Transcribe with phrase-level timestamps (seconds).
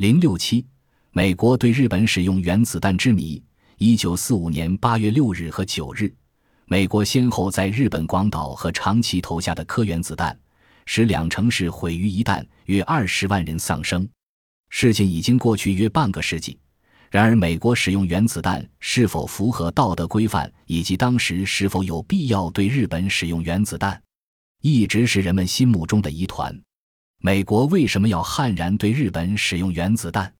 [0.00, 0.64] 零六七，
[1.10, 3.42] 美国对日本使用原子弹之谜。
[3.76, 6.10] 一九四五年八月六日和九日，
[6.64, 10.34] 美国先后在日本广岛和长崎投下的颗原子弹，
[10.86, 14.08] 使两城市毁于一旦，约二十万人丧生。
[14.70, 16.58] 事情已经过去约半个世纪，
[17.10, 24.02] 然而美国使用原子弹是否符合道德规范，以及当时是否有必要对日本使用原子弹，
[24.62, 26.58] 一直是人们心目中的疑团。
[27.22, 30.32] 美国为什么要悍然对日本使用原子弹？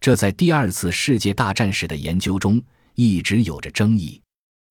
[0.00, 2.60] 这在第二次世界大战时的研究中
[2.96, 4.20] 一直有着争议。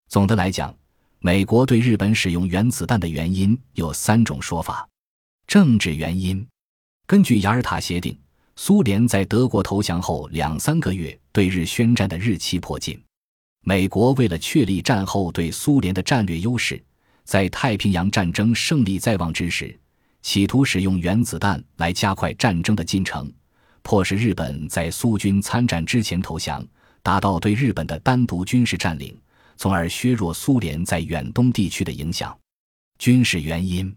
[0.09, 0.75] 总的来讲，
[1.19, 4.85] 美国对日本使用原子弹的原因有三种说法：
[5.47, 6.45] 政治原因，
[7.07, 8.19] 根据雅尔塔协定，
[8.57, 13.01] 苏联在德国投降后两三个月对日宣战的日期迫近，
[13.61, 16.83] 美国为了确立战后对苏联的战略优势，
[17.23, 19.79] 在太平洋战争胜利在望之时。
[20.25, 23.31] 企图使用原子弹来加快战争的进程，
[23.83, 26.65] 迫使日本在苏军参战之前投降，
[27.03, 29.15] 达到对日本的单独军事占领，
[29.55, 32.35] 从而削弱苏联在远东地区的影响。
[32.97, 33.95] 军事原因，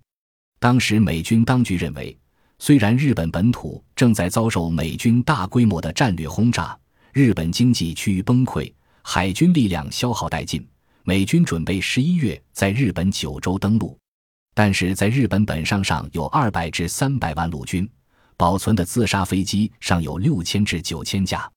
[0.61, 2.15] 当时美军当局认为，
[2.59, 6.79] 虽然日本本土正在遭受美军大规模的战略轰炸，
[7.15, 10.65] 日本经济趋于崩溃，海军力量消耗殆尽，
[11.05, 13.99] 美军准备十一月在日本九州登陆。
[14.59, 17.89] 但是在日本本上上有二百至三百万陆军，
[18.37, 21.49] 保存的自杀飞机尚有六千至九千架。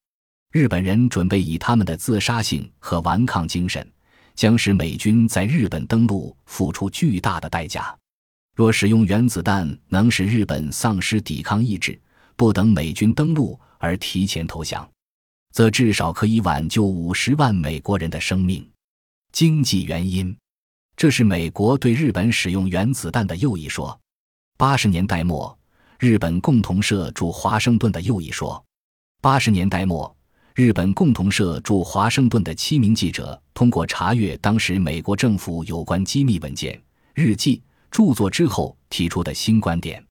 [0.52, 3.92] 日本人准备以他们的自杀性和顽抗精神，
[4.36, 7.92] 将使美军在日本登陆付出巨大的代价。
[8.56, 12.00] 若使用原子弹能使日本丧失抵抗意志，
[12.36, 14.88] 不等美军登陆而提前投降，
[15.52, 18.70] 则至少可以挽救五十万美国人的生命。
[19.32, 20.38] 经济原因。
[21.02, 24.00] 这是美国对日本使用原子弹的右翼说。
[24.56, 25.58] 八十年代末，
[25.98, 28.64] 日本共同社驻华盛顿的右翼说。
[29.20, 30.16] 八十年代末，
[30.54, 36.80] 日本共同社驻华盛顿的七名记者通过查阅当时美国政府有关机密文件、
[37.16, 40.06] 日记、著作之后提出的新观点。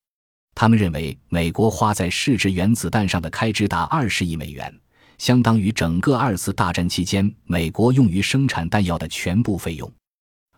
[0.56, 4.76] 他们认为，美国花在试制原子弹上的开支达二十亿美元，
[5.18, 9.88] 相当于整个二次大战期间美国用于生产弹药的全部费用。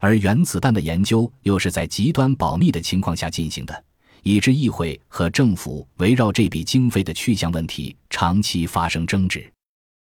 [0.03, 3.85] 而原子弹的研究又是在极端保密的情况下进行的，
[4.25, 9.49] 以致议会和政府围绕这笔经费的去向问题长期发生争执。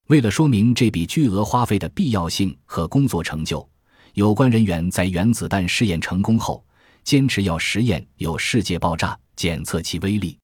[0.06, 3.69] 为了说明这笔巨额花费的必要性和工作成就，
[4.14, 6.64] 有关人员在原子弹试验成功后，
[7.03, 10.38] 坚持要实验有世界爆炸，检测其威力。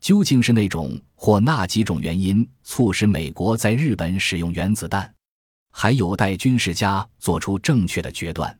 [0.00, 5.12] 究竟是那种或那几种原因促使美国在日本使用原子弹，
[5.72, 8.56] 还有待军事家做出正确的决断。